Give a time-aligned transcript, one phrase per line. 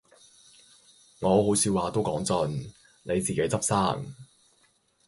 [1.19, 4.15] 我好說話都講盡，你自己執生